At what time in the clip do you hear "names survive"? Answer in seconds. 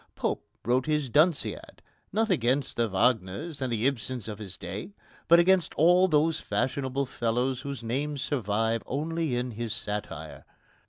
7.83-8.81